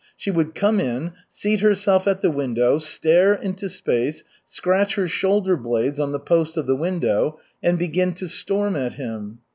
[0.17, 5.55] She would come in, seat herself at the window, stare into space, scratch her shoulder
[5.55, 9.41] blades on the post of the window, and begin to storm at him.